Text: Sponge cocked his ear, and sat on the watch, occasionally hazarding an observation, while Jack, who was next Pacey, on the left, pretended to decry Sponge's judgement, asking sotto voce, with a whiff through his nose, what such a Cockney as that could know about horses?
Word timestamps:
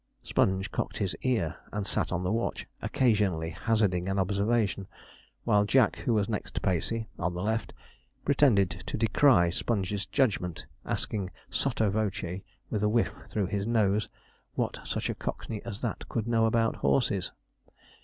Sponge 0.23 0.71
cocked 0.71 0.97
his 0.97 1.15
ear, 1.21 1.57
and 1.71 1.85
sat 1.85 2.11
on 2.11 2.23
the 2.23 2.31
watch, 2.31 2.65
occasionally 2.81 3.51
hazarding 3.51 4.09
an 4.09 4.17
observation, 4.17 4.87
while 5.43 5.63
Jack, 5.63 5.97
who 5.97 6.13
was 6.15 6.27
next 6.27 6.63
Pacey, 6.63 7.07
on 7.19 7.35
the 7.35 7.43
left, 7.43 7.71
pretended 8.25 8.83
to 8.87 8.97
decry 8.97 9.49
Sponge's 9.51 10.07
judgement, 10.07 10.65
asking 10.87 11.29
sotto 11.51 11.91
voce, 11.91 12.41
with 12.71 12.81
a 12.81 12.89
whiff 12.89 13.13
through 13.27 13.45
his 13.45 13.67
nose, 13.67 14.09
what 14.55 14.79
such 14.83 15.07
a 15.07 15.13
Cockney 15.13 15.61
as 15.65 15.81
that 15.81 16.09
could 16.09 16.27
know 16.27 16.47
about 16.47 16.77
horses? 16.77 17.31